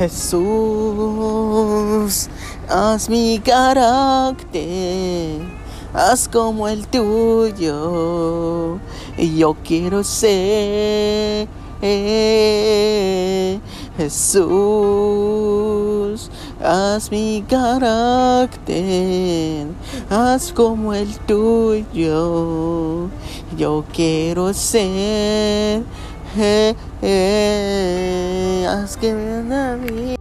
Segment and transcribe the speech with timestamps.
[0.00, 0.40] Jesús,
[2.70, 5.42] haz mi carácter,
[5.92, 8.78] haz como el tuyo.
[9.18, 11.48] Y yo quiero ser
[13.98, 14.40] Jesús,
[16.64, 19.66] haz mi carácter,
[20.08, 23.10] haz como el tuyo.
[23.54, 25.82] Yo quiero ser,
[28.70, 30.19] ask him to love me.